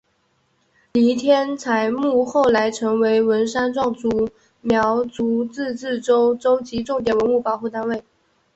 [0.93, 4.27] 黎天才墓后来成为文山壮族
[4.59, 8.03] 苗族自治州州级重点文物保护单位。